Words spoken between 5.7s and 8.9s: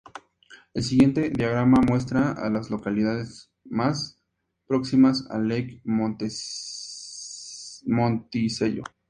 Monticello.